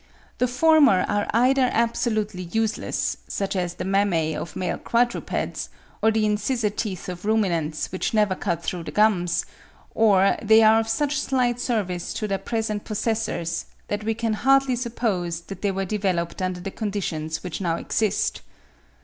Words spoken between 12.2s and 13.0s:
their present